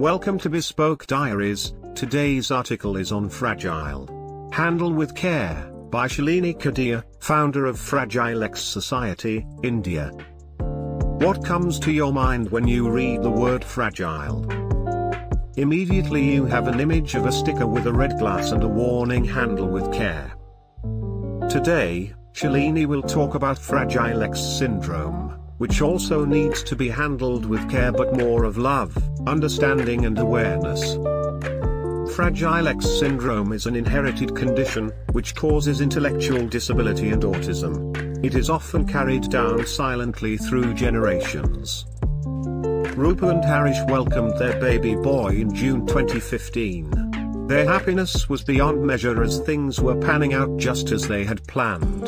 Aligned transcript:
Welcome 0.00 0.38
to 0.38 0.48
Bespoke 0.48 1.06
Diaries. 1.06 1.74
Today's 1.94 2.50
article 2.50 2.96
is 2.96 3.12
on 3.12 3.28
Fragile. 3.28 4.48
Handle 4.50 4.94
with 4.94 5.14
Care, 5.14 5.70
by 5.90 6.08
Shalini 6.08 6.58
Kedia, 6.58 7.04
founder 7.20 7.66
of 7.66 7.78
Fragile 7.78 8.42
X 8.42 8.62
Society, 8.62 9.46
India. 9.62 10.10
What 10.56 11.44
comes 11.44 11.78
to 11.80 11.92
your 11.92 12.14
mind 12.14 12.50
when 12.50 12.66
you 12.66 12.88
read 12.88 13.22
the 13.22 13.30
word 13.30 13.62
fragile? 13.62 14.46
Immediately 15.58 16.32
you 16.32 16.46
have 16.46 16.66
an 16.66 16.80
image 16.80 17.14
of 17.14 17.26
a 17.26 17.32
sticker 17.32 17.66
with 17.66 17.86
a 17.86 17.92
red 17.92 18.18
glass 18.18 18.52
and 18.52 18.64
a 18.64 18.68
warning 18.68 19.26
handle 19.26 19.68
with 19.68 19.92
care. 19.92 20.32
Today, 21.50 22.14
Shalini 22.32 22.86
will 22.86 23.02
talk 23.02 23.34
about 23.34 23.58
Fragile 23.58 24.22
X 24.22 24.40
syndrome, 24.40 25.39
which 25.60 25.82
also 25.82 26.24
needs 26.24 26.62
to 26.62 26.74
be 26.74 26.88
handled 26.88 27.44
with 27.44 27.68
care 27.68 27.92
but 27.92 28.16
more 28.16 28.44
of 28.44 28.56
love, 28.56 28.96
understanding 29.26 30.06
and 30.06 30.18
awareness. 30.18 30.94
Fragile 32.16 32.66
X 32.66 32.88
syndrome 32.98 33.52
is 33.52 33.66
an 33.66 33.76
inherited 33.76 34.34
condition, 34.34 34.90
which 35.12 35.34
causes 35.34 35.82
intellectual 35.82 36.46
disability 36.46 37.10
and 37.10 37.24
autism. 37.24 38.24
It 38.24 38.36
is 38.36 38.48
often 38.48 38.86
carried 38.86 39.28
down 39.28 39.66
silently 39.66 40.38
through 40.38 40.72
generations. 40.72 41.84
Rupa 42.96 43.28
and 43.28 43.44
Harish 43.44 43.82
welcomed 43.86 44.38
their 44.38 44.58
baby 44.60 44.94
boy 44.94 45.28
in 45.28 45.54
June 45.54 45.86
2015. 45.86 47.46
Their 47.48 47.66
happiness 47.66 48.30
was 48.30 48.42
beyond 48.42 48.82
measure 48.82 49.22
as 49.22 49.40
things 49.40 49.78
were 49.78 50.00
panning 50.00 50.32
out 50.32 50.56
just 50.56 50.90
as 50.90 51.06
they 51.06 51.24
had 51.24 51.46
planned. 51.46 52.04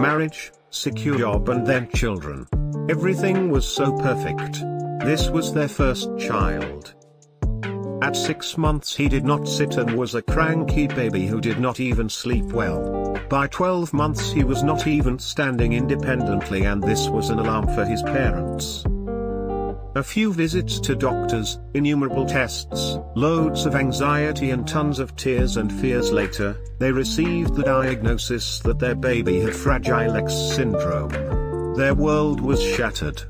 Marriage, 0.00 0.52
secure 0.70 1.18
job 1.18 1.50
and 1.50 1.66
then 1.66 1.90
children. 1.90 2.46
Everything 2.86 3.50
was 3.50 3.66
so 3.66 3.96
perfect. 3.96 4.60
This 5.06 5.30
was 5.30 5.54
their 5.54 5.68
first 5.68 6.10
child. 6.18 6.94
At 8.02 8.14
six 8.14 8.58
months 8.58 8.94
he 8.94 9.08
did 9.08 9.24
not 9.24 9.48
sit 9.48 9.78
and 9.78 9.96
was 9.96 10.14
a 10.14 10.20
cranky 10.20 10.86
baby 10.86 11.26
who 11.26 11.40
did 11.40 11.58
not 11.58 11.80
even 11.80 12.10
sleep 12.10 12.44
well. 12.52 13.18
By 13.30 13.46
12 13.46 13.94
months 13.94 14.30
he 14.30 14.44
was 14.44 14.62
not 14.62 14.86
even 14.86 15.18
standing 15.18 15.72
independently 15.72 16.66
and 16.66 16.82
this 16.82 17.08
was 17.08 17.30
an 17.30 17.38
alarm 17.38 17.74
for 17.74 17.86
his 17.86 18.02
parents. 18.02 18.84
A 19.96 20.02
few 20.02 20.30
visits 20.34 20.78
to 20.80 20.94
doctors, 20.94 21.60
innumerable 21.72 22.26
tests, 22.26 22.98
loads 23.14 23.64
of 23.64 23.76
anxiety 23.76 24.50
and 24.50 24.68
tons 24.68 24.98
of 24.98 25.16
tears 25.16 25.56
and 25.56 25.72
fears 25.72 26.12
later, 26.12 26.54
they 26.80 26.92
received 26.92 27.54
the 27.54 27.62
diagnosis 27.62 28.58
that 28.58 28.78
their 28.78 28.94
baby 28.94 29.40
had 29.40 29.54
Fragile 29.54 30.16
X 30.16 30.34
syndrome. 30.34 31.43
Their 31.76 31.94
world 31.94 32.40
was 32.40 32.62
shattered. 32.62 33.24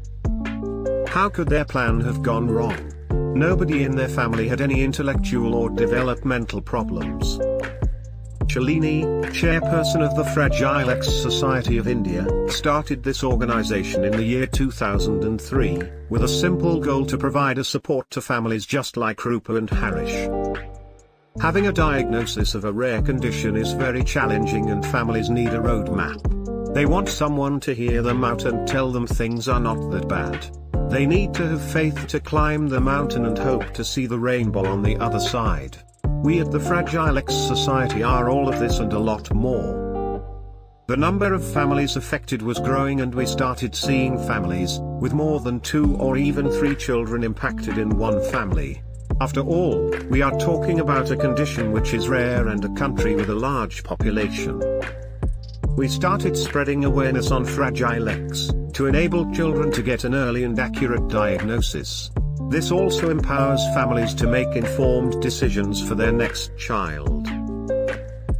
How 1.08 1.30
could 1.30 1.48
their 1.48 1.64
plan 1.64 2.00
have 2.02 2.22
gone 2.22 2.50
wrong? 2.50 2.76
Nobody 3.34 3.84
in 3.84 3.96
their 3.96 4.08
family 4.08 4.48
had 4.48 4.60
any 4.60 4.82
intellectual 4.82 5.54
or 5.54 5.70
developmental 5.70 6.60
problems. 6.60 7.38
Shalini, 8.44 9.02
chairperson 9.32 10.02
of 10.06 10.14
the 10.14 10.26
Fragile 10.26 10.90
X 10.90 11.08
Society 11.08 11.78
of 11.78 11.88
India, 11.88 12.26
started 12.48 13.02
this 13.02 13.24
organization 13.24 14.04
in 14.04 14.12
the 14.12 14.22
year 14.22 14.46
2003, 14.46 15.82
with 16.10 16.22
a 16.22 16.28
simple 16.28 16.78
goal 16.78 17.06
to 17.06 17.16
provide 17.16 17.56
a 17.56 17.64
support 17.64 18.10
to 18.10 18.20
families 18.20 18.66
just 18.66 18.98
like 18.98 19.24
Rupa 19.24 19.56
and 19.56 19.70
Harish. 19.70 20.28
Having 21.40 21.66
a 21.66 21.72
diagnosis 21.72 22.54
of 22.54 22.66
a 22.66 22.72
rare 22.72 23.00
condition 23.00 23.56
is 23.56 23.72
very 23.72 24.04
challenging 24.04 24.68
and 24.68 24.84
families 24.84 25.30
need 25.30 25.48
a 25.48 25.58
roadmap. 25.58 26.53
They 26.74 26.86
want 26.86 27.08
someone 27.08 27.60
to 27.60 27.72
hear 27.72 28.02
them 28.02 28.24
out 28.24 28.46
and 28.46 28.66
tell 28.66 28.90
them 28.90 29.06
things 29.06 29.46
are 29.48 29.60
not 29.60 29.92
that 29.92 30.08
bad. 30.08 30.44
They 30.90 31.06
need 31.06 31.32
to 31.34 31.46
have 31.46 31.62
faith 31.62 32.08
to 32.08 32.18
climb 32.18 32.68
the 32.68 32.80
mountain 32.80 33.26
and 33.26 33.38
hope 33.38 33.72
to 33.74 33.84
see 33.84 34.06
the 34.06 34.18
rainbow 34.18 34.66
on 34.66 34.82
the 34.82 34.96
other 34.96 35.20
side. 35.20 35.76
We 36.24 36.40
at 36.40 36.50
the 36.50 36.58
Fragile 36.58 37.16
X 37.16 37.32
Society 37.32 38.02
are 38.02 38.28
all 38.28 38.48
of 38.48 38.58
this 38.58 38.80
and 38.80 38.92
a 38.92 38.98
lot 38.98 39.32
more. 39.32 39.84
The 40.88 40.96
number 40.96 41.32
of 41.32 41.46
families 41.52 41.94
affected 41.94 42.42
was 42.42 42.58
growing 42.58 43.02
and 43.02 43.14
we 43.14 43.26
started 43.26 43.76
seeing 43.76 44.18
families, 44.26 44.80
with 45.00 45.14
more 45.14 45.38
than 45.38 45.60
two 45.60 45.94
or 45.98 46.16
even 46.16 46.50
three 46.50 46.74
children 46.74 47.22
impacted 47.22 47.78
in 47.78 47.98
one 47.98 48.20
family. 48.32 48.82
After 49.20 49.42
all, 49.42 49.94
we 50.10 50.22
are 50.22 50.36
talking 50.40 50.80
about 50.80 51.12
a 51.12 51.16
condition 51.16 51.70
which 51.70 51.94
is 51.94 52.08
rare 52.08 52.48
and 52.48 52.64
a 52.64 52.74
country 52.74 53.14
with 53.14 53.30
a 53.30 53.34
large 53.34 53.84
population. 53.84 54.60
We 55.76 55.88
started 55.88 56.36
spreading 56.36 56.84
awareness 56.84 57.32
on 57.32 57.44
Fragile 57.44 58.08
X, 58.08 58.48
to 58.74 58.86
enable 58.86 59.30
children 59.32 59.72
to 59.72 59.82
get 59.82 60.04
an 60.04 60.14
early 60.14 60.44
and 60.44 60.56
accurate 60.56 61.08
diagnosis. 61.08 62.12
This 62.48 62.70
also 62.70 63.10
empowers 63.10 63.60
families 63.74 64.14
to 64.14 64.28
make 64.28 64.54
informed 64.54 65.20
decisions 65.20 65.86
for 65.86 65.96
their 65.96 66.12
next 66.12 66.56
child. 66.56 67.26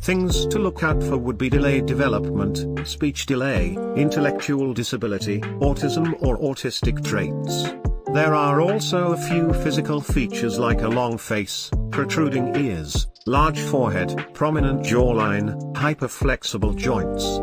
Things 0.03 0.47
to 0.47 0.61
look 0.61 0.85
out 0.85 1.03
for 1.03 1.17
would 1.17 1.37
be 1.37 1.51
delayed 1.51 1.87
development, 1.87 2.87
speech 2.87 3.27
delay, 3.27 3.77
intellectual 3.97 4.73
disability, 4.73 5.41
autism 5.61 6.15
or 6.23 6.39
autistic 6.39 7.05
traits. 7.05 7.65
There 8.13 8.35
are 8.35 8.61
also 8.61 9.13
a 9.13 9.17
few 9.17 9.53
physical 9.55 10.01
features 10.01 10.57
like 10.57 10.83
a 10.83 10.89
long 10.89 11.19
face, 11.19 11.69
protruding 11.91 12.55
ears, 12.55 13.09
large 13.27 13.59
forehead, 13.59 14.15
prominent 14.35 14.83
jawline, 14.83 15.73
hyperflexible 15.73 16.77
joints. 16.77 17.41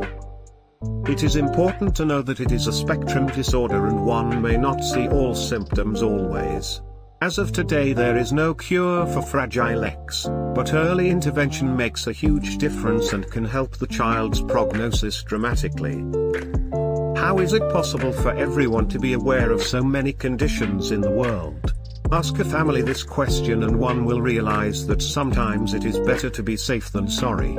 It 1.10 1.24
is 1.24 1.36
important 1.36 1.96
to 1.96 2.06
know 2.06 2.22
that 2.22 2.40
it 2.40 2.52
is 2.52 2.68
a 2.68 2.74
spectrum 2.74 3.26
disorder 3.28 3.88
and 3.88 4.06
one 4.06 4.44
may 4.44 4.58
not 4.58 4.84
see 4.84 5.08
all 5.08 5.34
symptoms 5.34 6.04
always. 6.04 6.82
As 7.24 7.40
of 7.40 7.52
today 7.52 7.94
there 7.94 8.16
is 8.16 8.32
no 8.32 8.54
cure 8.54 9.08
for 9.08 9.24
Fragile 9.24 9.84
X, 9.84 10.30
but 10.54 10.76
early 10.76 11.10
intervention 11.10 11.76
makes 11.76 12.06
a 12.06 12.14
huge 12.14 12.60
difference 12.60 13.14
and 13.14 13.30
can 13.32 13.46
help 13.46 13.78
the 13.78 13.88
child's 13.88 14.42
prognosis 14.42 15.24
dramatically. 15.24 15.98
How 17.20 17.40
is 17.40 17.54
it 17.54 17.72
possible 17.72 18.12
for 18.12 18.32
everyone 18.34 18.88
to 18.90 19.00
be 19.00 19.14
aware 19.14 19.52
of 19.52 19.64
so 19.64 19.84
many 19.84 20.14
conditions 20.14 20.92
in 20.92 21.02
the 21.02 21.12
world? 21.12 21.74
Ask 22.14 22.38
a 22.40 22.44
family 22.44 22.82
this 22.82 23.04
question 23.04 23.64
and 23.64 23.80
one 23.80 24.04
will 24.04 24.22
realize 24.22 24.86
that 24.88 25.02
sometimes 25.02 25.74
it 25.74 25.86
is 25.86 25.98
better 26.00 26.30
to 26.30 26.44
be 26.44 26.58
safe 26.58 26.92
than 26.92 27.08
sorry. 27.08 27.58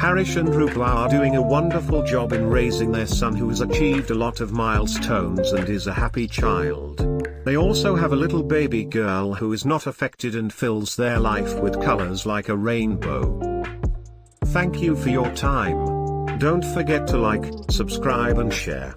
Harish 0.00 0.34
and 0.34 0.52
Rupa 0.52 0.82
are 0.82 1.08
doing 1.08 1.36
a 1.36 1.42
wonderful 1.42 2.02
job 2.02 2.32
in 2.32 2.48
raising 2.48 2.90
their 2.90 3.06
son 3.06 3.36
who 3.36 3.48
has 3.48 3.60
achieved 3.60 4.10
a 4.10 4.14
lot 4.16 4.40
of 4.40 4.50
milestones 4.50 5.52
and 5.52 5.68
is 5.68 5.86
a 5.86 5.94
happy 5.94 6.26
child. 6.26 6.98
They 7.44 7.56
also 7.56 7.94
have 7.94 8.12
a 8.12 8.16
little 8.16 8.42
baby 8.42 8.84
girl 8.84 9.34
who 9.34 9.52
is 9.52 9.64
not 9.64 9.86
affected 9.86 10.34
and 10.34 10.52
fills 10.52 10.96
their 10.96 11.20
life 11.20 11.60
with 11.60 11.80
colors 11.80 12.26
like 12.26 12.48
a 12.48 12.56
rainbow. 12.56 13.62
Thank 14.46 14.82
you 14.82 14.96
for 14.96 15.10
your 15.10 15.32
time. 15.34 16.38
Don't 16.38 16.64
forget 16.64 17.06
to 17.08 17.18
like, 17.18 17.44
subscribe 17.70 18.38
and 18.38 18.52
share. 18.52 18.96